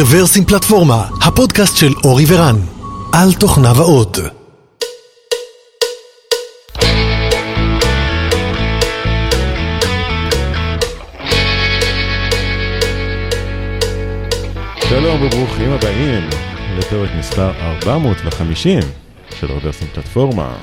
[0.00, 2.56] רוורסים פלטפורמה, הפודקאסט של אורי ורן,
[3.12, 4.18] על תוכניו האות.
[14.88, 16.28] שלום וברוכים הבאים
[16.78, 18.80] לפרק מספר 450
[19.40, 20.56] של רוורסים פלטפורמה.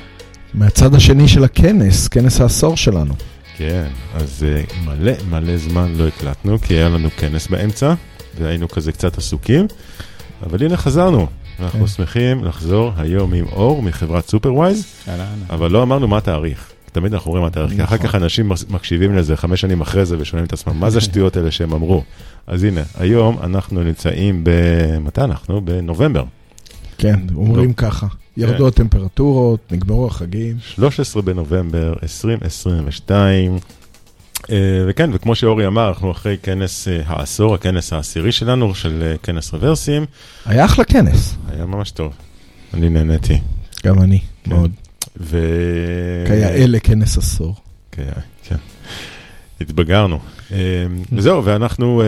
[0.54, 3.14] מהצד השני של הכנס, כנס העשור שלנו.
[3.56, 7.94] כן, אז uh, מלא מלא זמן לא הקלטנו, כי היה לנו כנס באמצע,
[8.40, 9.66] והיינו כזה קצת עסוקים,
[10.42, 11.26] אבל הנה חזרנו.
[11.60, 11.86] אנחנו כן.
[11.86, 14.86] שמחים לחזור היום עם אור מחברת Superwise,
[15.50, 16.72] אבל לא אמרנו מה התאריך.
[16.92, 18.08] תמיד אנחנו אומרים מה התאריך, כי אחר נכון.
[18.08, 21.50] כך אנשים מקשיבים לזה חמש שנים אחרי זה ושואלים את עצמם, מה זה השטויות האלה
[21.50, 22.02] שהם אמרו?
[22.46, 24.50] אז הנה, היום אנחנו נמצאים ב...
[25.00, 25.60] מתי אנחנו?
[25.60, 26.24] בנובמבר.
[26.98, 28.06] כן, אומרים ככה.
[28.36, 28.64] ירדו כן.
[28.64, 30.56] הטמפרטורות, נגמרו החגים.
[30.60, 33.58] 13 בנובמבר 2022.
[34.50, 34.56] אה,
[34.88, 39.54] וכן, וכמו שאורי אמר, אנחנו אחרי כנס אה, העשור, הכנס העשירי שלנו, של אה, כנס
[39.54, 40.06] רברסים.
[40.46, 42.12] היה אחלה כנס, היה ממש טוב.
[42.74, 43.40] אני נהניתי.
[43.86, 44.50] גם אני, כן.
[44.50, 44.70] מאוד.
[45.16, 45.38] ו...
[46.26, 47.54] כיאה לכנס עשור.
[47.92, 48.02] כן,
[48.48, 48.56] כן.
[49.60, 50.18] התבגרנו.
[51.12, 52.02] וזהו, ואנחנו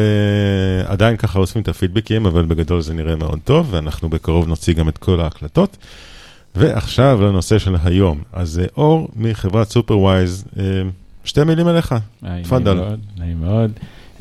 [0.86, 4.88] עדיין ככה אוספים את הפידבקים, אבל בגדול זה נראה מאוד טוב, ואנחנו בקרוב נוציא גם
[4.88, 5.76] את כל ההקלטות.
[6.54, 8.22] ועכשיו לנושא של היום.
[8.32, 10.64] אז אור מחברת Superwise, אה,
[11.28, 11.94] שתי מילים אליך.
[12.22, 12.80] היי, תפאדל.
[13.18, 13.70] נעים מאוד.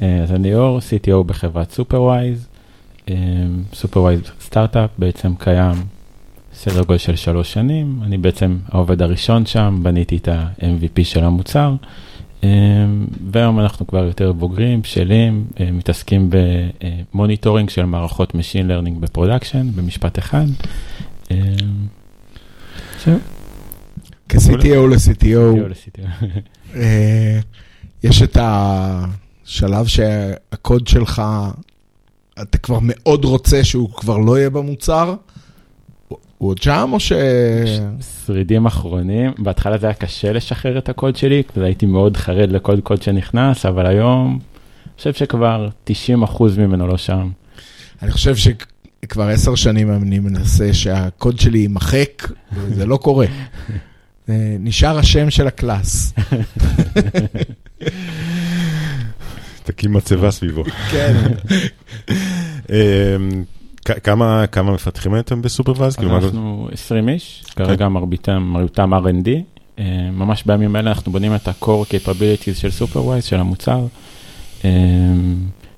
[0.01, 2.47] אה, אז אני אור, CTO בחברת Superwise.
[3.73, 5.75] Superwise סטארט-אפ בעצם קיים
[6.53, 7.99] סדר גודל של שלוש שנים.
[8.03, 11.75] אני בעצם העובד הראשון שם, בניתי את ה-MVP של המוצר.
[12.43, 12.49] אה,
[13.31, 16.29] והיום אנחנו כבר יותר בוגרים, בשלים, אה, מתעסקים
[17.13, 20.45] ב-monitoring של מערכות Machine Learning ב-production, במשפט אחד.
[21.31, 21.37] אה,
[24.29, 26.05] כ-CTO ל-CTO, CTO ל-CTO.
[26.05, 26.27] אה,
[28.03, 31.21] יש את השלב שהקוד שלך,
[32.41, 35.15] אתה כבר מאוד רוצה שהוא כבר לא יהיה במוצר.
[36.37, 37.11] הוא עוד שם או ש...
[38.25, 43.01] שרידים אחרונים, בהתחלה זה היה קשה לשחרר את הקוד שלי, הייתי מאוד חרד לכל קוד
[43.01, 44.39] שנכנס, אבל היום,
[44.85, 45.91] אני חושב שכבר 90%
[46.57, 47.29] ממנו לא שם.
[48.01, 53.25] אני חושב שכבר עשר שנים אני מנסה שהקוד שלי יימחק, וזה לא קורה.
[54.29, 56.13] אה, נשאר השם של ה-class.
[59.63, 60.63] תקים מצבה סביבו.
[60.91, 61.13] כן.
[63.85, 65.95] כ- כמה כמה מפתחים הייתם ב-Superwise?
[66.25, 69.29] אנחנו 20 איש, כרגע מרביתם, מרביתם R&D.
[69.79, 73.85] אה, ממש בימים אלה אנחנו בונים את ה-core capabilities של Superwise, של המוצר.
[74.65, 74.69] אה,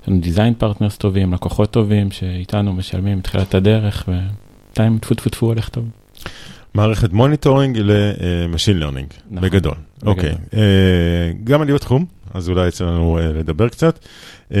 [0.02, 5.46] יש לנו design partners טובים, לקוחות טובים, שאיתנו משלמים מתחילת הדרך, ובינתיים טפו טפו טפו
[5.46, 5.84] הולך טוב.
[6.74, 9.74] מערכת monitoring ל-Machine Learning, נכון, בגדול.
[10.06, 10.34] אוקיי.
[10.54, 12.04] אה, גם אני בתחום,
[12.34, 13.98] אז אולי יצא לנו אה, לדבר קצת.
[14.54, 14.58] אה,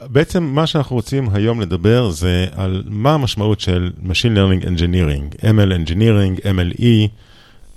[0.00, 5.88] בעצם מה שאנחנו רוצים היום לדבר זה על מה המשמעות של Machine Learning Engineering, ML
[5.88, 7.08] Engineering, MLE.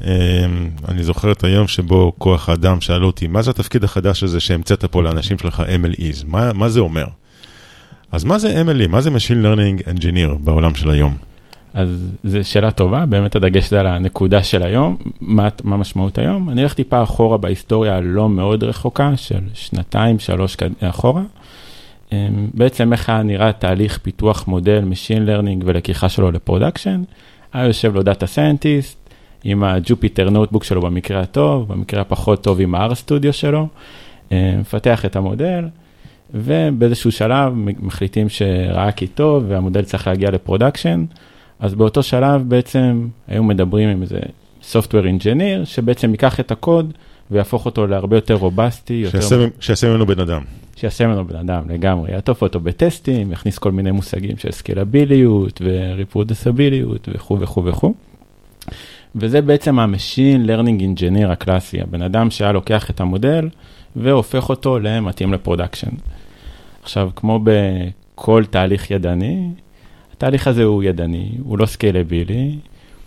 [0.06, 0.46] אה,
[0.88, 4.86] אני זוכר את היום שבו כוח האדם שאלו אותי, מה זה התפקיד החדש הזה שהמצאת
[4.86, 6.26] פה לאנשים שלך MLEs?
[6.28, 7.06] מה, מה זה אומר?
[8.12, 8.88] אז מה זה MLE?
[8.88, 11.18] מה זה Machine Learning Engineer בעולם של היום?
[11.74, 16.50] אז זו שאלה טובה, באמת הדגש זה על הנקודה של היום, מה, מה משמעות היום.
[16.50, 21.22] אני אלך טיפה אחורה בהיסטוריה הלא מאוד רחוקה, של שנתיים, שלוש אחורה.
[22.12, 22.18] אמ,
[22.54, 27.04] בעצם איך היה נראה תהליך פיתוח מודל Machine Learning ולקיחה שלו ל-production.
[27.54, 29.10] היה יושב לו data scientist
[29.44, 33.68] עם ה-Jupyter Notebook שלו במקרה הטוב, במקרה הפחות טוב עם ה-R סטודיו שלו,
[34.32, 35.66] אמ, מפתח את המודל,
[36.34, 41.06] ובאיזשהו שלב מחליטים שראה כי טוב והמודל צריך להגיע ל-production.
[41.62, 44.20] אז באותו שלב בעצם היו מדברים עם איזה
[44.72, 46.94] Software Engineer, שבעצם ייקח את הקוד
[47.32, 49.06] ויהפוך אותו להרבה יותר רובסטי.
[49.12, 49.36] שיעשה-
[49.90, 50.42] ממנו בן אדם.
[50.76, 57.10] שיעשה ממנו בן אדם לגמרי, יעטוף אותו בטסטים, יכניס כל מיני מושגים של סקלביליות וריפרודסביליות
[57.14, 57.94] וכו' וכו' וכו'.
[59.16, 63.50] וזה בעצם ה-Machine Learning Engineer הקלאסי, הבן אדם שהיה לוקח את המודל
[63.96, 65.92] והופך אותו למתאים ל production.
[66.84, 69.50] עכשיו, כמו בכל תהליך ידני,
[70.22, 72.56] התהליך הזה הוא ידני, הוא לא scalable,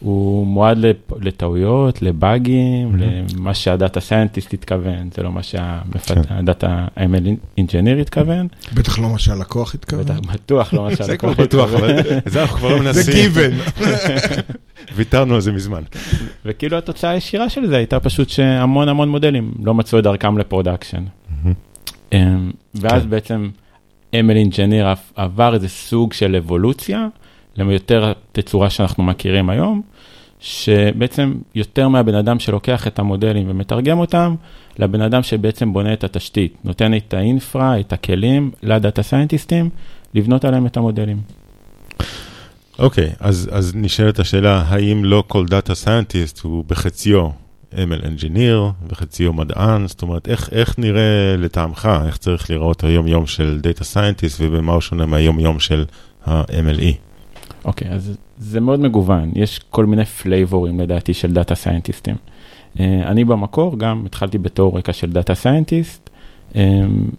[0.00, 0.78] הוא מועד
[1.20, 7.28] לטעויות, לבאגים, למה שה data scientist התכוון, זה לא מה שהדאטה ML
[7.58, 10.04] אינג'יניר התכוון, בטח לא מה שהלקוח התכוון.
[10.04, 11.90] בטח בטוח לא מה זה שהלקוח כבר בטוח, התכוון.
[11.90, 13.14] אבל זה אנחנו כבר לא זה מנסים.
[13.14, 13.52] גיוון.
[14.96, 15.82] ויתרנו על זה מזמן.
[16.44, 20.44] וכאילו התוצאה הישירה של זה הייתה פשוט שהמון המון מודלים לא מצאו את דרכם ל
[20.44, 21.04] production.
[22.12, 23.10] אמ, ואז כן.
[23.10, 23.48] בעצם
[24.14, 27.08] ML Engineer עבר איזה סוג של אבולוציה,
[27.56, 29.82] ליותר התצורה שאנחנו מכירים היום,
[30.40, 34.34] שבעצם יותר מהבן אדם שלוקח את המודלים ומתרגם אותם,
[34.78, 39.53] לבן אדם שבעצם בונה את התשתית, נותן את ה infra, את הכלים ל data scientist
[39.53, 39.70] ים,
[40.14, 41.20] לבנות עליהם את המודלים.
[42.78, 47.28] אוקיי, okay, אז, אז נשאלת השאלה, האם לא כל data scientist הוא בחציו
[47.74, 49.86] ML Engineer וחציו מדען?
[49.86, 54.80] זאת אומרת, איך, איך נראה לטעמך, איך צריך לראות היום-יום של data scientist ובמה הוא
[54.80, 55.84] שונה מהיום-יום של
[56.26, 56.94] ה-MLE?
[57.64, 62.01] אוקיי, okay, אז זה מאוד מגוון, יש כל מיני flavor ים לדעתי של data scientist
[62.01, 62.16] ים.
[62.80, 66.10] אני במקור גם התחלתי בתור רקע של data scientist,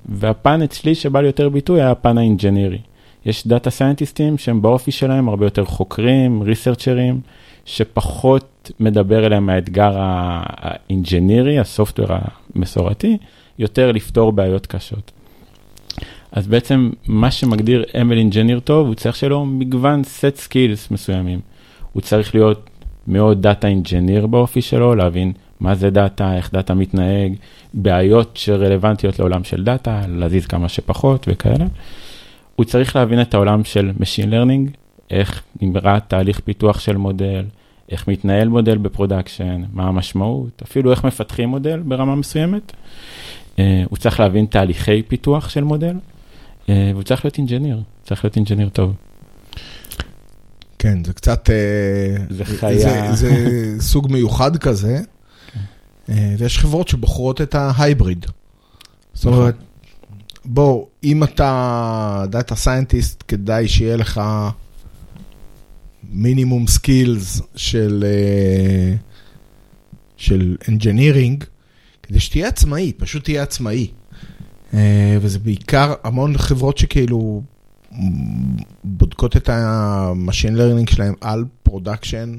[0.06, 2.80] והפן אצלי שבא לי יותר ביטוי היה הפן ה engineer י.
[3.26, 7.20] יש data scientist ים שהם באופי שלהם הרבה יותר חוקרים, researcher ים,
[7.66, 12.18] שפחות מדבר אליהם מהאתגר ה engineer י, ה software
[12.56, 13.18] המסורתי,
[13.60, 15.12] יותר לפתור בעיות קשות.
[16.32, 21.40] אז בעצם מה שמגדיר ML Engineer טוב, הוא צריך שיהיה מגוון set skills מסוימים.
[21.94, 22.70] הוא צריך להיות
[23.08, 27.34] מאוד data engineer באופי שלו, להבין מה זה data, איך data מתנהג,
[27.74, 31.66] בעיות שרלוונטיות לעולם של data, להזיז כמה שפחות וכאלה.
[32.56, 37.46] הוא צריך להבין את העולם של Machine Learning, איך נראה תהליך פיתוח של מודל,
[37.90, 42.72] איך מתנהל מודל ב production, מה המשמעות, אפילו איך מפתחים מודל ברמה מסוימת.
[43.56, 43.60] Uh,
[43.90, 48.70] הוא צריך להבין תהליכי פיתוח של מודל, uh, והוא צריך להיות engineer, צריך להיות engineer
[48.70, 48.94] טוב.
[50.80, 51.50] כן, זה קצת...
[52.30, 52.80] זה חיה.
[52.80, 55.00] זה, זה סוג מיוחד כזה,
[56.10, 58.26] ויש חברות שבוחרות את ה hybrid.
[59.14, 59.56] זאת אומרת,
[60.46, 64.22] בוא, אם אתה data scientist, כדאי שיהיה לך
[66.10, 68.06] מינימום skills של,
[70.18, 71.46] של engineering,
[72.04, 73.88] כדי שתהיה עצמאי, פשוט תהיה עצמאי.
[75.22, 77.42] וזה בעיקר המון חברות שכאילו
[78.84, 82.38] בודקות את ה-machine learning שלהם על production,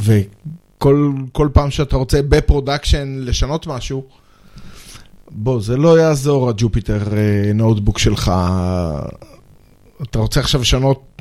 [0.00, 4.04] וכל פעם שאתה רוצה ב production לשנות משהו,
[5.30, 6.98] בוא, זה לא יעזור ה Jupyter
[7.54, 8.32] notebook שלך.
[10.02, 11.13] אתה רוצה עכשיו לשנות אה,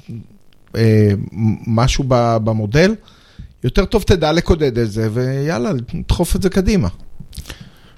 [1.68, 2.04] משהו
[2.44, 2.96] במודל,
[3.64, 6.88] יותר טוב תדע לקודד את זה, ויאללה, נדחוף את זה קדימה.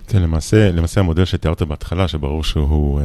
[0.07, 3.01] כן, למעשה, למעשה המודל שתיארת בהתחלה, שברור שהוא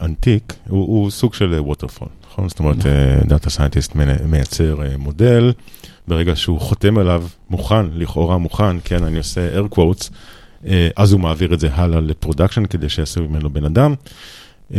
[0.00, 2.48] אנטיק, uh, הוא, הוא סוג של waterfall, נכון?
[2.48, 2.76] זאת אומרת,
[3.26, 3.94] data scientist
[4.26, 5.52] מייצר uh, מודל,
[6.08, 10.10] ברגע שהוא חותם עליו, מוכן, לכאורה מוכן, כן, אני עושה air quotes,
[10.62, 10.66] uh,
[10.96, 13.94] אז הוא מעביר את זה הלאה ל production כדי שיעשו ממנו בן אדם.
[14.70, 14.74] Uh,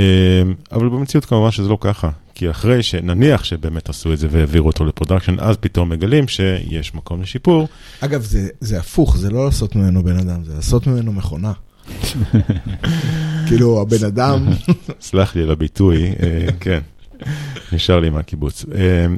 [0.71, 4.85] אבל במציאות כמובן שזה לא ככה, כי אחרי שנניח שבאמת עשו את זה והעבירו אותו
[4.85, 7.67] ל production, אז פתאום מגלים שיש מקום לשיפור.
[7.99, 11.51] אגב, זה, זה הפוך, זה לא לעשות ממנו בן אדם, זה לעשות ממנו מכונה.
[13.47, 14.47] כאילו, הבן אדם...
[15.01, 16.11] סלח לי על הביטוי,
[16.59, 16.79] כן,
[17.71, 18.65] נשאר לי מהקיבוץ.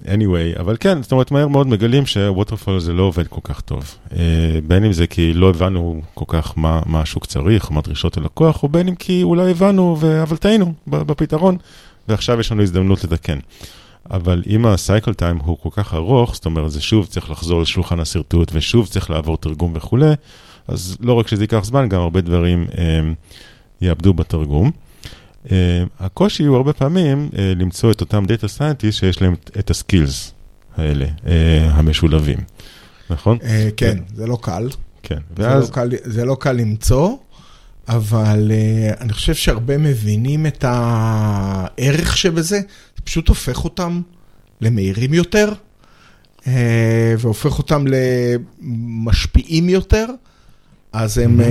[0.05, 3.95] anyway, אבל כן, זאת אומרת, מהר מאוד מגלים שווטרפול זה לא עובד כל כך טוב.
[4.67, 8.63] בין אם זה כי לא הבנו כל כך מה, מה השוק צריך, מה דרישות הלקוח,
[8.63, 11.57] או בין אם כי אולי הבנו, אבל טעינו בפתרון.
[12.07, 13.39] ועכשיו יש לנו הזדמנות לתקן.
[14.11, 17.99] אבל אם הסייקל טיים הוא כל כך ארוך, זאת אומרת, זה שוב צריך לחזור לשולחן
[17.99, 20.13] השרטוט, ושוב צריך לעבור תרגום וכולי,
[20.67, 22.99] אז לא רק שזה ייקח זמן, גם הרבה דברים אה,
[23.81, 24.71] אבדו בתרגום.
[25.51, 29.78] אה, הקושי הוא הרבה פעמים אה, למצוא את אותם data scientist שיש להם את ה
[29.78, 30.33] skills
[30.77, 32.37] האלה, אה, המשולבים,
[33.09, 33.37] נכון?
[33.43, 34.69] אה, כן, זה לא קל.
[35.03, 35.63] כן, ואז...
[35.63, 37.15] זה לא קל, זה לא קל למצוא.
[37.87, 42.57] אבל uh, אני חושב שהרבה מבינים את הערך שבזה,
[42.95, 44.01] זה פשוט הופך אותם
[44.61, 45.53] למהירים יותר,
[46.39, 46.45] uh,
[47.19, 47.85] והופך אותם
[48.61, 50.05] למשפיעים יותר,
[50.93, 51.43] אז הם, uh,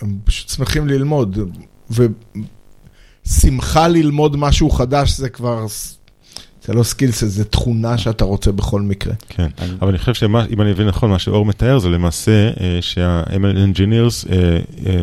[0.00, 1.38] הם פשוט שמחים ללמוד,
[3.26, 5.66] ושמחה ללמוד משהו חדש זה כבר
[6.64, 9.14] זה לא skills, זה תכונה שאתה רוצה בכל מקרה.
[9.28, 9.48] כן,
[9.80, 12.50] אבל אני חושב שאם אני מבין נכון, מה שאור מתאר זה למעשה
[12.80, 14.34] שה-ML Engineers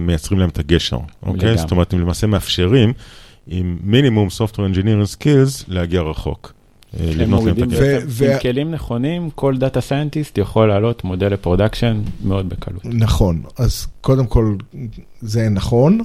[0.01, 1.57] מייצרים להם את הגשר, אוקיי?
[1.57, 2.93] זאת אומרת, הם למעשה מאפשרים
[3.47, 6.53] עם מינימום Software Engineering Skills להגיע רחוק.
[6.99, 12.85] הם מורידים, עם כלים נכונים, כל data scientist יכול לעלות מודל ל production מאוד בקלות.
[12.85, 14.55] נכון, אז קודם כל
[15.21, 15.99] זה נכון,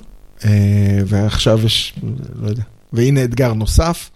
[1.07, 1.95] ועכשיו יש,
[2.43, 4.11] לא יודע, והנה אתגר נוסף.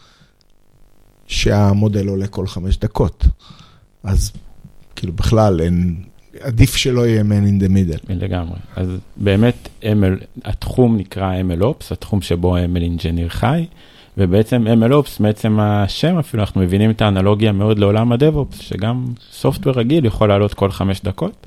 [1.27, 3.25] שהמודל עולה כל חמש דקות.
[4.05, 4.33] אז
[4.97, 5.97] כאילו בכלל אין,
[6.41, 8.07] עדיף שלא יהיה man in the middle.
[8.09, 8.59] לגמרי.
[8.77, 13.67] אז באמת ML, התחום נקרא MLOps, התחום שבו ML Engineer חי,
[14.19, 20.05] ובעצם MLOps, בעצם השם אפילו, אנחנו מבינים את האנלוגיה מאוד לעולם ה-DevOps, שגם סופטוור רגיל
[20.05, 21.47] יכול לעלות כל חמש דקות.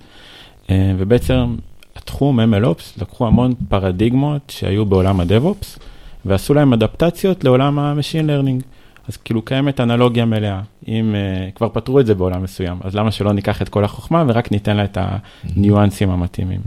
[0.69, 1.55] אה, ובעצם
[1.95, 5.79] התחום MLOps, לקחו המון פרדיגמות שהיו בעולם ה-DevOps,
[6.25, 8.63] ועשו להם אדפטציות לעולם ה-Machine Learning.
[9.09, 10.61] אז כאילו קיימת אנלוגיה מלאה.
[10.87, 14.23] אם uh, כבר פתרו את זה בעולם מסוים, אז למה שלא ניקח את כל החוכמה
[14.27, 16.59] ורק ניתן לה את הניואנסים המתאימים.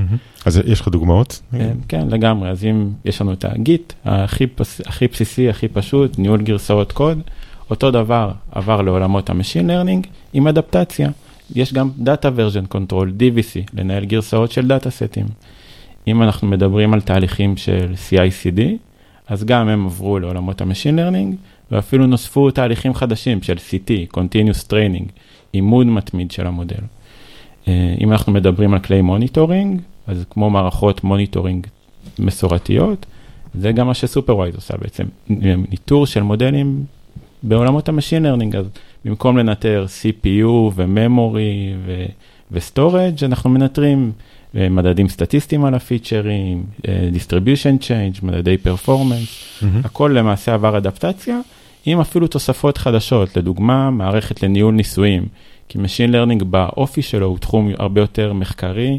[0.44, 1.42] אז יש לך דוגמאות?
[1.52, 1.56] Uh,
[1.88, 2.49] כן, לגמרי.
[2.49, 7.20] אז אם יש לנו את הגיט, הכי, פס, הכי בסיסי, הכי פשוט, ניהול גרסאות קוד,
[7.70, 11.11] אותו דבר עבר לעולמות ה machine learning עם אדפטציה.
[11.54, 15.26] יש גם Data Version Control, DVC, לנהל גרסאות של data set ים.
[16.06, 18.61] אם אנחנו מדברים על תהליכים של CI/CD,
[19.28, 21.37] אז גם הם עברו לעולמות ה machine learning,
[21.72, 25.04] ואפילו נוספו תהליכים חדשים של CT, Continuous Training,
[25.54, 26.80] אימון מתמיד של המודל.
[27.68, 31.66] אה, אם אנחנו מדברים על כלי monitoring, אז כמו מערכות monitoring
[32.18, 33.06] מסורתיות,
[33.54, 35.04] זה גם מה ש Superwise עושה בעצם,
[35.70, 36.84] ניטור של מודלים
[37.42, 38.66] בעולמות ה machine learning, אז
[39.04, 41.75] במקום לנטר CPU ו memory
[42.52, 44.12] ו storage, אנחנו מנטרים
[44.56, 49.66] אה, מדדים סטטיסטיים על ה feature ים, אה, distribution change, מדדי performance, mm-hmm.
[49.84, 51.40] הכל למעשה עבר אדפטציה,
[51.84, 55.26] עם אפילו תוספות חדשות, לדוגמה, מערכת לניהול ניסויים,
[55.68, 58.98] כי Machine Learning באופי שלו הוא תחום הרבה יותר מחקרי,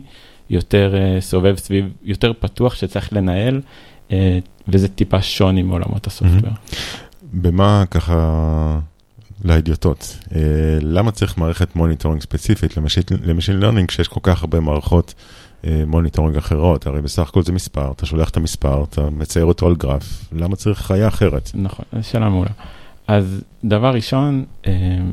[0.49, 3.61] יותר uh, סובב סביב, יותר פתוח שצריך לנהל,
[4.09, 4.13] uh,
[4.67, 6.53] וזה טיפה שוני מעולמות ה software.
[7.33, 8.79] במה ככה
[9.43, 10.33] להדיוטות, uh,
[10.81, 12.77] למה צריך מערכת monitoring ספציפית
[13.25, 15.13] ל machine learning כשיש כל כך הרבה מערכות
[15.87, 19.75] monitoring אחרות, הרי בסך הכל זה מספר, אתה שולח את המספר, אתה מצייר אותו על
[19.75, 21.51] גרף, למה צריך חיה אחרת?
[21.53, 22.49] נכון, זו שאלה מעולה.
[23.07, 24.45] אז דבר ראשון,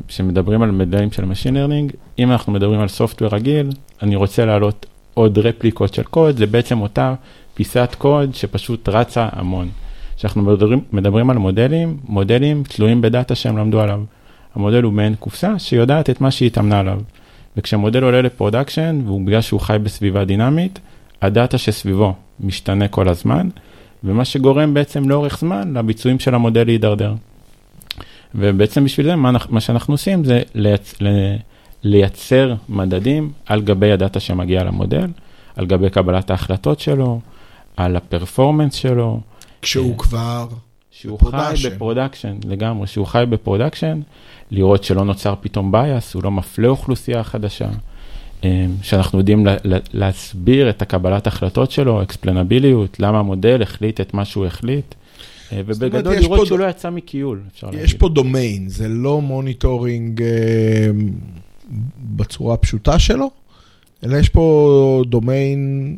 [0.09, 3.71] כשמדברים על מודלים של Machine Learning, אם אנחנו מדברים על software רגיל,
[4.03, 7.15] אני רוצה להעלות עוד רפליקות של קוד, זה בעצם אותה
[7.55, 9.69] פיסת קוד שפשוט רצה המון.
[10.17, 14.03] כשאנחנו מדברים, מדברים על מודלים, מודלים תלויים ב data שהם למדו עליו.
[14.55, 17.01] המודל הוא מעין קופסה שיודעת את מה שהיא התאמנה עליו.
[17.61, 20.79] וכשמודל עולה ל production, והוא בגלל שהוא חי בסביבה דינמית,
[21.23, 23.49] ה data שסביבו משתנה כל הזמן,
[24.05, 27.15] ומה שגורם בעצם לאורך זמן לביצועים של המודל להידרדר.
[28.35, 30.95] ובעצם בשביל זה, מה, מה שאנחנו עושים זה לייצ,
[31.83, 35.07] לייצר מדדים על גבי ה data שמגיע למודל,
[35.57, 37.21] על גבי קבלת ההחלטות שלו,
[37.77, 39.21] על ה performance שלו.
[39.63, 40.47] כשהוא כבר...
[40.91, 44.01] שהוא חי ב production, לגמרי, שהוא חי ב production,
[44.51, 47.69] לראות שלא נוצר פתאום bias, הוא לא מפלה אוכלוסייה חדשה,
[48.45, 48.49] אמ,
[48.83, 49.47] שאנחנו יודעים
[49.93, 54.95] להסביר את הקבלת החלטות שלו, explainability, למה המודל החליט את מה שהוא החליט,
[55.53, 57.85] אה, ובגדול לראות שהוא לא יצא מכיול, אפשר להגיד.
[57.85, 60.29] יש פה דומיין, זה לא monitoring אה,
[62.17, 63.31] בצורה הפשוטה שלו,
[64.05, 65.97] אלא יש פה דומיין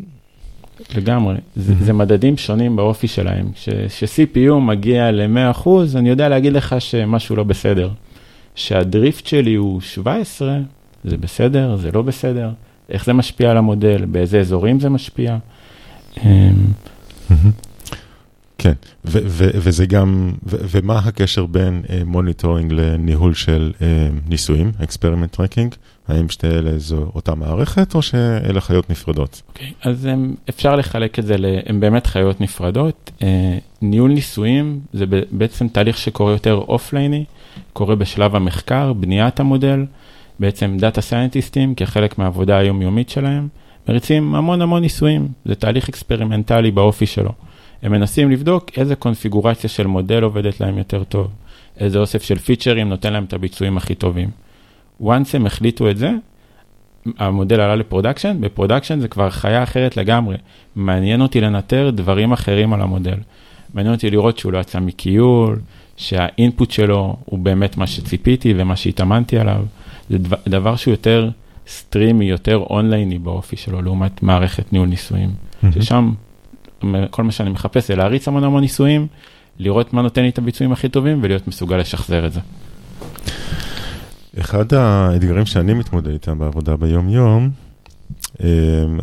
[0.97, 3.49] לגמרי, זה, זה מדדים שונים באופי שלהם.
[3.55, 7.91] כש-CPU מגיע ל-100%, אני יודע להגיד לך שמשהו לא בסדר.
[8.55, 10.59] שה drift שלי הוא 17,
[11.05, 12.51] זה בסדר, זה לא בסדר,
[12.89, 15.37] איך זה משפיע על המודל, באיזה אזורים זה משפיע.
[16.25, 16.53] אמ,
[18.59, 18.73] כן,
[19.05, 23.73] וזה גם, ומה הקשר בין monitoring לניהול של
[24.29, 25.75] ניסויים, experiment tracking?
[26.09, 29.43] האם שתי אלה זו אותה מערכת, או שאלה חיות נפרדות?
[29.49, 33.11] אוקיי, okay, אז הם, אפשר לחלק את זה, הן באמת חיות נפרדות.
[33.23, 37.25] אה, ניהול ניסויים זה בעצם תהליך שקורה יותר offline-י,
[37.73, 39.85] קורה בשלב המחקר, בניית המודל.
[40.39, 43.49] בעצם data scientist-ים, כחלק מהעבודה היומיומית שלהם,
[43.89, 45.29] מריצים המון המון ניסויים.
[45.45, 47.33] זה תהליך experimental-י באופי שלו.
[47.83, 51.29] הם מנסים לבדוק איזה קונפיגורציה של מודל עובדת להם יותר טוב,
[51.81, 54.31] איזה אוסף של feature-ים נותן להם את הביצועים הכי טובים.
[55.03, 56.11] Once הם החליטו את זה,
[57.19, 60.37] המודל עלה ל production, ב production זה כבר חיה אחרת לגמרי.
[60.77, 63.17] מעניין אותי לנטר דברים אחרים על המודל.
[63.75, 65.59] מעניין אותי לראות שהוא לא יצא מכיול,
[65.97, 69.65] שה input שלו הוא באמת מה שציפיתי ומה שהתאמנתי עליו.
[70.11, 71.31] זה דבר, דבר שהוא יותר
[71.67, 75.31] סטרימי, יותר אונלייני באופי שלו, לעומת מערכת ניהול ניסויים.
[75.31, 75.67] Mm-hmm.
[75.81, 76.13] ששם
[77.11, 79.07] כל מה שאני מחפש זה להריץ המון המון ניסויים,
[79.59, 82.41] לראות מה נותן לי את הביצועים הכי טובים ולהיות מסוגל לשחזר את זה.
[84.41, 87.51] אחד האתגרים שאני מתמודד איתם בעבודה ביום-יום,
[88.41, 88.49] אה,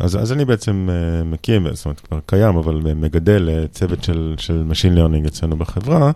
[0.00, 4.34] אז, אז אני בעצם אה, מקים, זאת אומרת כבר קיים, אבל מגדל אה, צוות של,
[4.38, 6.10] של Machine Learning אצלנו בחברה,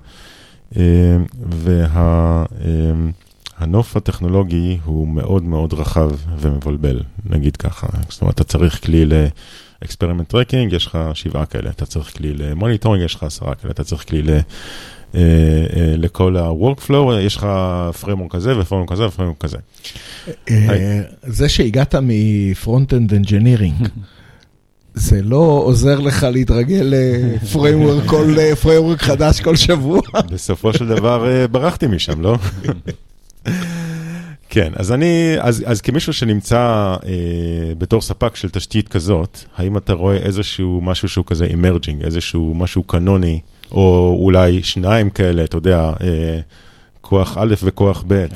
[3.61, 7.87] והנוף הטכנולוגי הוא מאוד מאוד רחב ומבולבל, נגיד ככה.
[8.09, 9.13] זאת אומרת, אתה צריך כלי ל...
[9.85, 13.71] experiment tracking, יש לך שבעה כאלה, אתה צריך כלי ל monitoring, יש לך עשרה כאלה,
[13.71, 14.31] אתה צריך כלי ל...
[15.15, 17.47] אה, אה, לכל ה-workflow, יש לך
[18.01, 19.57] framework כזה ו framework כזה ו framework כזה.
[20.51, 23.89] אה, זה שהגעת מ front-end engineering,
[24.95, 30.01] זה לא עוזר לך להתרגל ל framework כל פרמורק חדש כל שבוע?
[30.31, 32.39] בסופו של דבר ברחתי משם, לא?
[34.55, 36.59] כן, אז אני, אז, אז כמישהו שנמצא
[37.07, 42.55] אה, בתור ספק של תשתית כזאת, האם אתה רואה איזשהו משהו שהוא כזה אמרג'ינג, איזשהו
[42.55, 43.41] משהו קנוני,
[43.73, 46.41] או אולי שניים כאלה, אתה יודע, אה,
[47.01, 48.27] כוח א' וכוח ב', אה,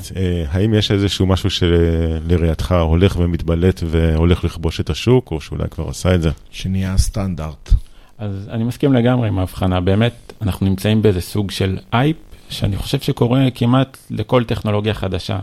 [0.51, 6.15] האם יש איזשהו משהו שלראייתך הולך ומתבלט והולך לכבוש את השוק, או שאולי כבר עשה
[6.15, 6.29] את זה?
[6.51, 7.73] שנהיה הסטנדרט.
[8.17, 12.15] אז אני מסכים לגמרי עם ההבחנה, באמת, אנחנו נמצאים באיזה סוג של אייפ,
[12.49, 15.39] שאני חושב שקורה כמעט לכל טכנולוגיה חדשה.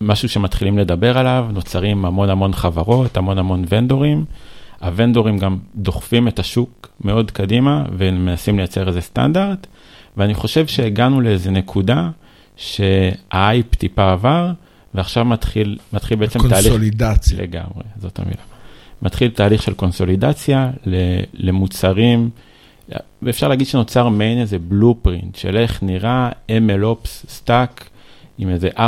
[0.00, 4.24] משהו שמתחילים לדבר עליו, נוצרים המון המון חברות, המון המון vendor-ים.
[4.80, 9.66] ה vendor-ים גם דוחפים את השוק מאוד קדימה ומנסים לייצר איזה סטנדרט,
[10.16, 12.10] ואני חושב שהגענו לאיזה נקודה
[12.56, 14.52] שהאייפ טיפה עבר,
[14.94, 16.52] ועכשיו מתחיל, מתחיל בעצם תהליך...
[16.52, 17.38] קונסולידציה.
[17.38, 18.42] לגמרי, זאת המילה.
[19.02, 20.70] מתחיל תהליך של קונסולידציה
[21.34, 22.30] למוצרים,
[23.22, 27.90] ואפשר להגיד שנוצר מעין איזה blueprint של איך נראה MLOps stack
[28.38, 28.80] עם איזה 4-5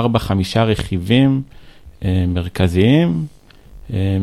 [0.59, 1.43] רכיבים
[2.05, 3.27] אה, מרכזיים,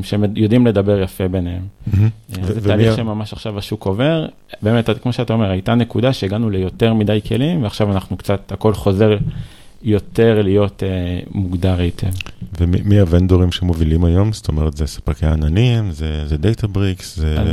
[0.04, 1.62] שהם יודעים לדבר יפה ביניהם.
[1.62, 1.98] Mm-hmm.
[2.30, 4.26] זה תהליך שממש עכשיו השוק עובר.
[4.62, 9.18] באמת, כמו שאתה אומר, הייתה נקודה שהגענו ליותר מדי כלים, ועכשיו אנחנו קצת, הכל חוזר
[9.84, 12.08] יותר להיות uh, מוגדר היטב.
[12.60, 14.34] ומי ה vendor-ים שמובילים היום?
[14.34, 17.36] זאת אומרת, זה ספקי העננים, זה, זה Databricks, זה...
[17.40, 17.48] אז,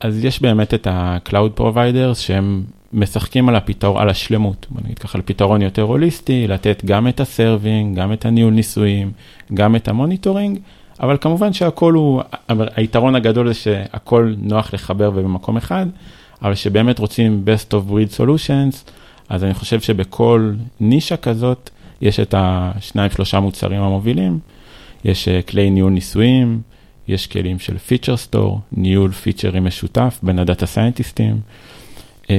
[0.00, 2.62] אז יש באמת את ה-Cloud Providers שהם
[2.92, 7.20] משחקים על הפתרון, על השלמות, בוא נגיד ככה, על פתרון יותר הוליסטי, לתת גם את
[7.20, 9.12] ה serving, גם את הניהול ניסויים,
[9.54, 10.58] גם את ה monitoring,
[11.02, 12.22] אבל כמובן שהכל הוא,
[12.76, 15.86] היתרון הגדול זה שהכל נוח לחבר ובמקום אחד,
[16.42, 18.90] אבל שבאמת רוצים best of breed solutions,
[19.28, 24.38] אז אני חושב שבכל נישה כזאת יש את השניים שלושה מוצרים המובילים,
[25.04, 26.60] יש אה, כלי ניהול ניסויים,
[27.08, 31.40] יש כלים של feature store, ניהול feature-ים משותף בין ה data scientist-ים,
[32.30, 32.36] אה,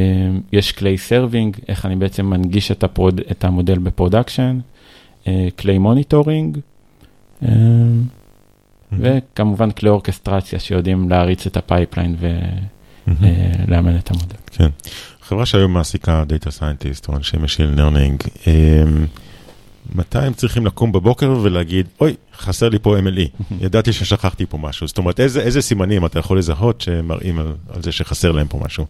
[0.53, 4.59] יש כלי serving, איך אני בעצם מנגיש את, הפרוד, את המודל ב production,
[5.27, 6.57] אה, כלי monitoring,
[8.99, 12.15] וכמובן כלי אורקסטרציה שיודעים להריץ את ה pipeline
[13.07, 14.35] ולאמן את המודל.
[14.51, 14.69] כן.
[15.21, 19.05] חברה שהיום מעסיקה data scientist או אנשי machine learning, אמ,
[19.95, 24.87] מתי הם צריכים לקום בבוקר ולהגיד, אוי, חסר לי פה MLE, ידעתי ששכחתי פה משהו.
[24.87, 28.59] זאת אומרת, איזה, איזה סימנים אתה יכול לזהות שמראים על, על זה שחסר להם פה
[28.65, 28.85] משהו?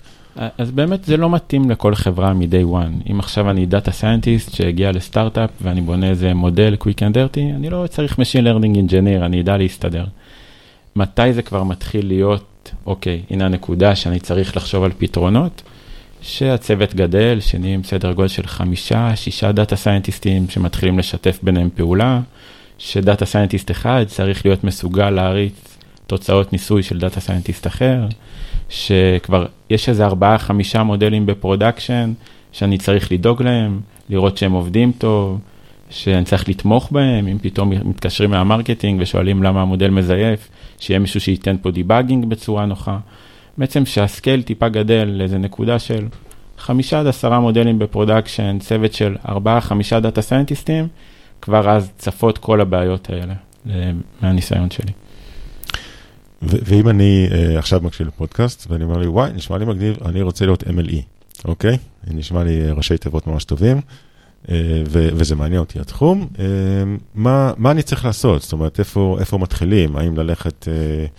[0.57, 3.11] אז באמת זה לא מתאים לכל חברה מ-day one.
[3.11, 7.69] אם עכשיו אני data scientist שהגיע לסטארט-אפ ואני בונה איזה מודל quick and dirty, אני
[7.69, 10.05] לא צריך Machine Learning Engineer, אני אדע להסתדר.
[10.95, 15.61] מתי זה כבר מתחיל להיות, אוקיי, הנה הנקודה שאני צריך לחשוב על פתרונות.
[16.23, 22.21] שהצוות גדל, שנהיים סדר גודל של חמישה, שישה דאטה סיינטיסטים שמתחילים לשתף ביניהם פעולה,
[22.77, 28.07] ש data scientist אחד צריך להיות מסוגל להריץ תוצאות ניסוי של data scientist אחר,
[28.69, 32.13] שכבר יש איזה ארבעה, חמישה מודלים ב production,
[32.51, 35.39] שאני צריך לדאוג להם, לראות שהם עובדים טוב,
[35.89, 41.21] שאני צריך לתמוך בהם, אם פתאום מתקשרים מה marketing ושואלים למה המודל מזייף, שיהיה מישהו
[41.21, 42.97] שייתן פה debugging בצורה נוחה.
[43.57, 46.07] בעצם שה scale טיפה גדל לאיזה נקודה של
[46.57, 50.87] חמישה עד עשרה מודלים ב production, צוות של ארבעה, חמישה דאטה סיינטיסטים,
[51.41, 53.33] כבר אז צפות כל הבעיות האלה,
[54.21, 54.91] מהניסיון שלי.
[56.41, 60.45] ואם אני uh, עכשיו מקשיב לפודקאסט ואני אומר לי, וואי, נשמע לי מגניב, אני רוצה
[60.45, 60.95] להיות MLE,
[61.45, 61.77] אוקיי?
[62.07, 64.49] נשמע לי ראשי תיבות ממש טובים, uh,
[64.91, 66.27] וזה מעניין אותי התחום.
[66.35, 66.39] Uh,
[67.15, 68.41] מה, מה אני צריך לעשות?
[68.41, 69.95] זאת אומרת, איפה, איפה מתחילים?
[69.95, 70.67] האם ללכת...
[70.67, 71.09] Uh,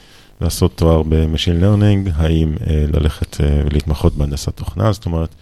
[0.40, 5.35] לעשות תואר ב machine learning, האם אה, ללכת אה, ולהתמחות בהנדסת תוכנה, זאת אומרת,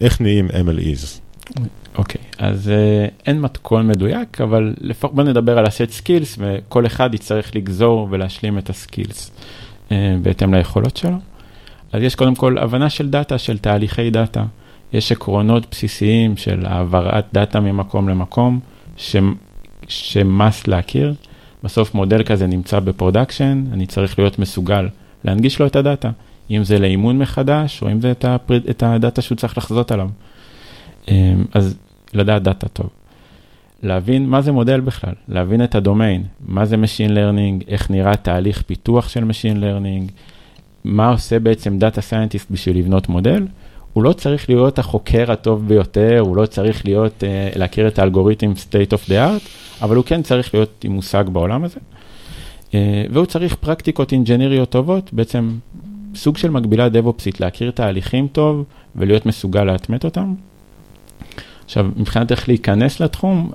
[0.00, 1.20] איך נהיים MLEs?
[1.98, 6.38] אוקיי, okay, אז אה, אין מתכון מדויק, אבל לפחות בוא נדבר על ה set skills,
[6.38, 9.30] וכל אחד יצטרך לגזור ולהשלים את ה skills
[9.92, 11.18] אה, בהתאם ליכולות שלו.
[11.92, 14.44] אז יש קודם כל הבנה של דאטה, של תהליכי דאטה.
[14.92, 18.60] יש עקרונות בסיסיים של העברת דאטה ממקום למקום,
[19.88, 21.14] ש must להכיר.
[21.64, 24.88] בסוף מודל כזה נמצא ב production, אני צריך להיות מסוגל
[25.24, 26.10] להנגיש לו את הדאטה,
[26.50, 28.56] אם זה לאימון מחדש, או אם זה את, הפר...
[28.56, 30.08] את הדאטה שהוא צריך לחזות עליו.
[31.08, 31.76] אמ, אז
[32.14, 32.88] לדעת דאטה טוב.
[33.82, 38.62] להבין מה זה מודל בכלל, להבין את הדומיין, מה זה Machine Learning, איך נראה תהליך
[38.62, 40.10] פיתוח של Machine Learning,
[40.84, 43.46] מה עושה בעצם data scientist בשביל לבנות מודל.
[43.94, 48.52] הוא לא צריך להיות החוקר הטוב ביותר, הוא לא צריך להיות, uh, להכיר את האלגוריתם
[48.52, 49.48] state of the art,
[49.82, 51.80] אבל הוא כן צריך להיות עם מושג בעולם הזה.
[52.70, 52.74] Uh,
[53.10, 55.50] והוא צריך פרקטיקות אינג'יניריות טובות, בעצם
[56.14, 58.64] סוג של מקבילה דב-אופסית, להכיר תהליכים טוב
[58.96, 60.34] ולהיות מסוגל להטמט אותם.
[61.64, 63.50] עכשיו, מבחינת איך להיכנס לתחום,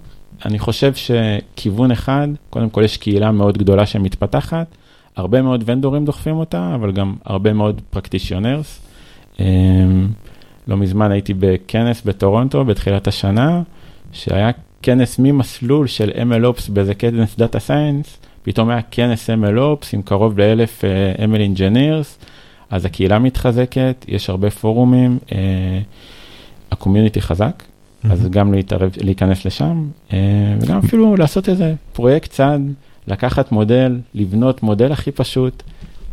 [0.45, 4.67] אני חושב שכיוון אחד, קודם כל יש קהילה מאוד גדולה שמתפתחת,
[5.15, 8.88] הרבה מאוד ונדורים דוחפים אותה, אבל גם הרבה מאוד practitioners.
[9.39, 9.41] Um,
[10.67, 13.61] לא מזמן הייתי בכנס בטורונטו בתחילת השנה,
[14.11, 20.39] שהיה כנס ממסלול של MLOps באיזה כנס data science, פתאום היה כנס MLOps עם קרוב
[20.39, 22.25] לאלף uh, ML Engineers,
[22.69, 25.33] אז הקהילה מתחזקת, יש הרבה פורומים, uh,
[26.71, 27.63] ה community חזק,
[28.03, 30.17] אז גם להתערב, להיכנס לשם, אה,
[30.61, 32.61] וגם אפילו לעשות איזה פרויקט צד,
[33.07, 35.63] לקחת מודל, לבנות מודל הכי פשוט,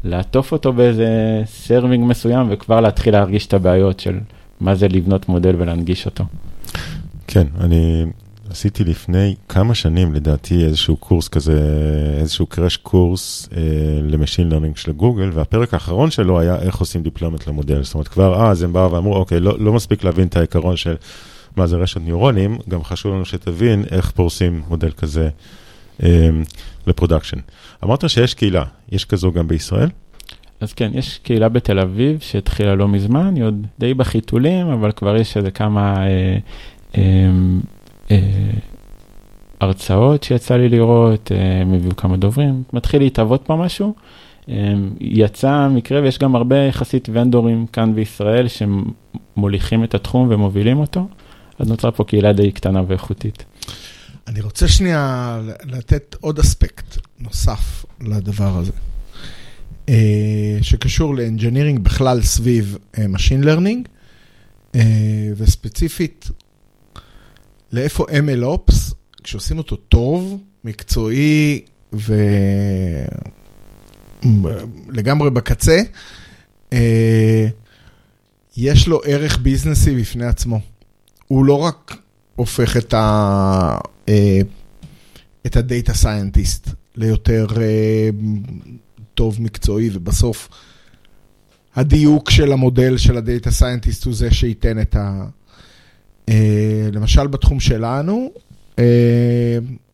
[0.06, 1.08] לעטוף אותו באיזה
[1.46, 4.18] serving מסוים, וכבר להתחיל להרגיש את הבעיות של
[4.60, 6.24] מה זה לבנות מודל ולהנגיש אותו.
[7.26, 8.06] כן, אני
[8.50, 11.60] עשיתי לפני כמה שנים, לדעתי, איזשהו קורס כזה,
[12.20, 13.62] איזשהו crash course אה,
[14.02, 17.82] ל machine learning של גוגל, והפרק האחרון שלו היה איך עושים deployment למודל.
[17.82, 20.94] זאת אומרת, כבר אז הם באו ואמרו, אוקיי, לא, לא מספיק להבין את העיקרון של
[21.56, 25.30] מה זה רשת ניורונים, גם חשוב לנו שתבין איך פורסים מודל כזה אה,
[26.86, 27.38] ל production.
[27.84, 29.88] אמרת שיש קהילה, יש כזו גם בישראל?
[30.60, 35.16] אז כן, יש קהילה בתל אביב שהתחילה לא מזמן, היא עוד די בחיתולים, אבל כבר
[35.16, 36.38] יש איזה כמה אה,
[36.96, 37.30] אה,
[38.10, 38.18] אה,
[39.60, 43.94] הרצאות שיצא לי לראות, אה, הם הביאו כמה דוברים, מתחיל להתהוות פה משהו.
[44.48, 51.08] אה, יצא מקרה ויש גם הרבה יחסית ונדורים כאן בישראל שמוליכים את התחום ומובילים אותו,
[51.58, 53.44] אז נוצרה פה קהילה די קטנה ואיכותית.
[54.26, 58.72] אני רוצה שנייה לתת עוד אספקט נוסף לדבר הזה,
[59.88, 63.88] אה, שקשור לאנג'ינירינג בכלל סביב אה, Machine Learning,
[64.74, 66.28] אה, וספציפית
[67.72, 71.64] לאיפה MLOps, כשעושים אותו טוב, מקצועי
[74.22, 75.80] ולגמרי בקצה,
[78.56, 80.60] יש לו ערך ביזנסי בפני עצמו.
[81.28, 81.96] הוא לא רק
[82.36, 83.78] הופך את ה...
[85.46, 87.46] את ה data scientist ליותר
[89.14, 90.48] טוב מקצועי, ובסוף
[91.74, 95.26] הדיוק של המודל של ה data scientist הוא זה שייתן את ה...
[96.92, 98.30] למשל בתחום שלנו,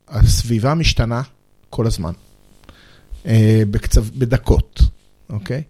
[0.08, 1.22] הסביבה משתנה
[1.70, 2.12] כל הזמן,
[3.70, 4.80] בקצב, בדקות,
[5.30, 5.62] אוקיי?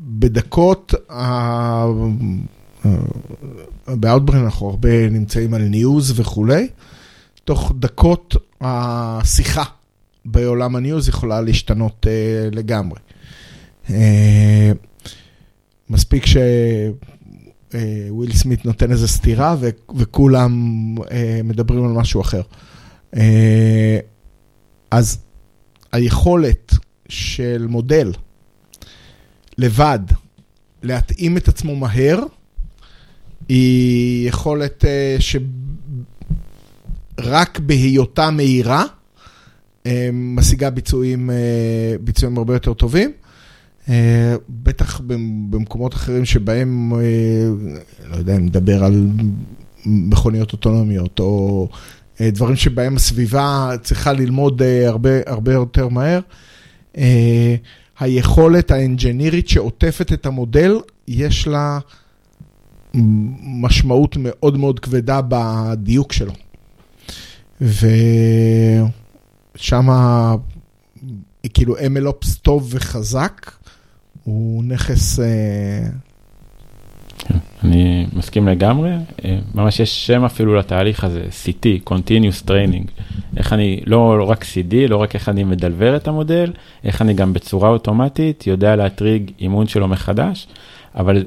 [0.00, 0.94] בדקות,
[3.86, 6.68] ב Outbrain אנחנו הרבה נמצאים על news וכולי.
[7.44, 9.64] תוך דקות השיחה
[10.24, 12.98] בעולם ה news יכולה להשתנות uh, לגמרי.
[13.86, 13.90] Uh,
[15.90, 16.92] מספיק שוויל
[18.30, 21.02] uh, סמית נותן איזה סטירה ו- וכולם uh,
[21.44, 22.42] מדברים על משהו אחר.
[23.14, 23.18] Uh,
[24.90, 25.18] אז
[25.92, 26.74] היכולת
[27.08, 28.12] של מודל
[29.58, 29.98] לבד
[30.82, 32.18] להתאים את עצמו מהר,
[33.50, 34.86] היא יכולת uh,
[37.18, 38.84] שרק בהיותה מהירה,
[40.12, 41.30] משיגה ביצועים,
[42.00, 43.12] ביצועים הרבה יותר טובים.
[44.48, 45.00] בטח
[45.50, 46.92] במקומות אחרים שבהם,
[48.10, 49.06] לא יודע, אם נדבר על
[49.86, 51.68] מכוניות אוטונומיות, או
[52.20, 56.20] דברים שבהם הסביבה צריכה ללמוד הרבה, הרבה יותר מהר.
[58.00, 60.76] היכולת האנג'ינירית שעוטפת את המודל,
[61.08, 61.78] יש לה
[63.42, 66.32] משמעות מאוד מאוד כבדה בדיוק שלו.
[67.60, 68.88] ושם,
[71.54, 73.50] כאילו MLOps טוב וחזק,
[74.24, 75.20] הוא נכס...
[77.18, 78.90] כן, אני מסכים לגמרי,
[79.54, 82.90] ממש יש שם אפילו לתהליך הזה, CT, Continuous Training,
[83.36, 86.52] איך אני, לא רק CD, לא רק איך אני מדלבר את המודל,
[86.84, 90.46] איך אני גם בצורה אוטומטית יודע להטריג אימון שלו מחדש,
[90.94, 91.24] אבל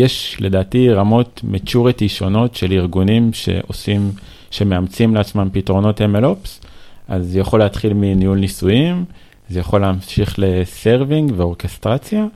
[0.00, 4.12] יש לדעתי רמות maturity שונות של ארגונים שעושים,
[4.50, 6.66] שמאמצים לעצמם פתרונות MLOps,
[7.08, 9.04] אז זה יכול להתחיל מניהול ניסויים,
[9.48, 12.26] זה יכול להמשיך לסרווינג ואורכסטרציה,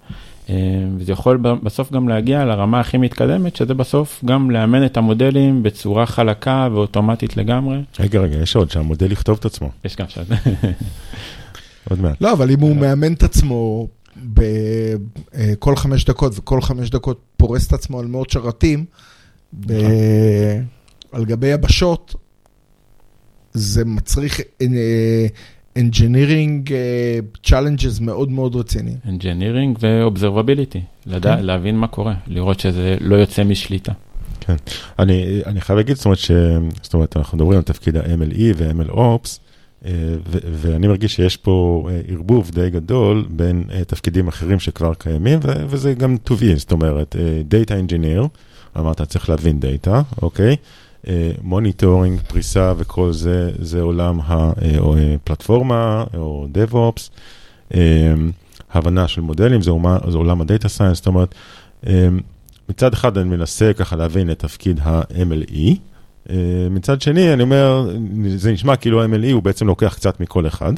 [0.96, 6.06] וזה יכול בסוף גם להגיע לרמה הכי מתקדמת, שזה בסוף גם לאמן את המודלים בצורה
[6.06, 7.78] חלקה ואוטומטית לגמרי.
[8.00, 9.70] רגע, רגע, יש עוד שהמודל יכתוב את עצמו.
[9.84, 10.22] יש גם שם.
[11.90, 12.20] עוד מעט.
[12.20, 17.72] לא, אבל אם הוא מאמן את עצמו בכל חמש דקות, וכל חמש דקות פורס את
[17.72, 18.84] עצמו על מאות שרתים,
[21.12, 22.14] על גבי יבשות,
[23.52, 24.40] זה מצריך
[25.78, 26.68] engineering
[27.46, 28.96] challenges מאוד מאוד רציניים.
[29.04, 33.92] engineering ו-observability, לדע, להבין מה קורה, לראות שזה לא יוצא משליטה.
[34.40, 34.56] כן,
[34.98, 36.30] אני, אני חייב להגיד, זאת אומרת, ש,
[36.82, 39.38] זאת אומרת, אנחנו מדברים על תפקיד ה-MLE ו-MLOps,
[40.52, 46.56] ואני מרגיש שיש פה ערבוב די גדול בין תפקידים אחרים שכבר קיימים, וזה גם be,
[46.56, 47.16] זאת אומרת,
[47.50, 48.28] Data Engineer,
[48.78, 50.56] אמרת, צריך להבין דאטה, אוקיי?
[51.42, 57.10] monitoring, פריסה וכל זה, זה עולם הפלטפורמה או DevOps,
[58.72, 59.70] הבנה של מודלים, זה
[60.14, 61.34] עולם ה data science, זאת אומרת,
[62.68, 65.74] מצד אחד אני מנסה ככה להבין את תפקיד ה-MLE,
[66.70, 67.88] מצד שני, אני אומר,
[68.36, 70.72] זה נשמע כאילו ה-MLE הוא בעצם לוקח קצת מכל אחד,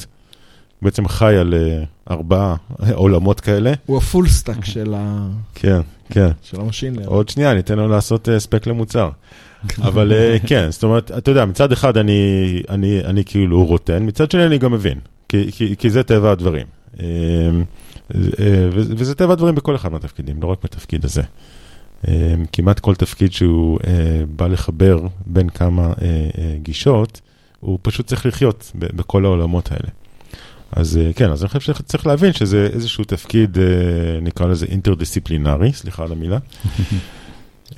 [0.81, 1.83] בעצם חי על אה,
[2.15, 2.55] ארבעה
[2.93, 3.73] עולמות כאלה.
[3.85, 5.79] הוא ה full stack של ה- כן,
[6.09, 6.29] כן.
[6.43, 7.11] של ה machine learning.
[7.11, 9.09] עוד שנייה, ניתן לו לעשות אה, spec למוצר.
[9.81, 12.21] אבל אה, כן, זאת אומרת, אתה יודע, מצד אחד אני,
[12.69, 16.65] אני, אני כאילו רוטן, מצד שני אני גם מבין, כי, כי, כי זה טבע הדברים.
[16.99, 17.05] אה,
[18.15, 18.21] אה,
[18.71, 21.21] וזה טבע הדברים בכל אחד מהתפקידים, לא רק בתפקיד הזה.
[22.07, 27.21] אה, כמעט כל תפקיד שהוא אה, בא לחבר בין כמה אה, גישות,
[27.59, 29.89] הוא פשוט צריך לחיות בכל העולמות האלה.
[30.71, 33.57] אז כן, אז אני חושב שצריך להבין שזה איזשהו תפקיד,
[34.21, 36.37] נקרא לזה אינטרדיסציפלינרי, סליחה על המילה.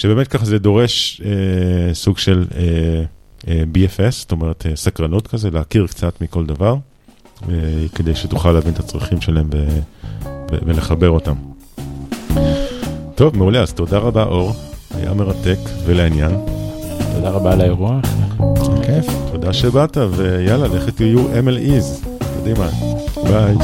[0.00, 3.04] שבאמת ככה זה דורש אה, סוג של אה,
[3.48, 6.76] אה, BFS, זאת אומרת אה, סקרנות כזה, להכיר קצת מכל דבר,
[7.48, 7.54] אה,
[7.94, 9.66] כדי שתוכל להבין את הצרכים שלהם ו,
[10.24, 11.34] ו, ולחבר אותם.
[13.20, 14.52] טוב, מעולה, אז תודה רבה אור,
[14.94, 16.30] היה מרתק ולעניין.
[17.14, 18.04] תודה רבה על האירוח.
[18.82, 19.06] כיף.
[19.32, 22.06] תודה שבאת, ויאללה, לכו תהיו MLEs.
[22.40, 22.68] קדימה,
[23.22, 23.56] ביי.